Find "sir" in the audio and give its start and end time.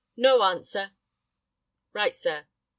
2.15-2.47